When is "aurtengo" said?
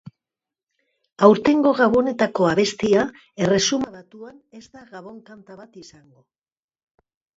1.27-1.73